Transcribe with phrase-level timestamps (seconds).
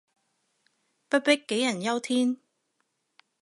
[0.03, 0.03] 不必
[1.33, 2.37] 杞人憂天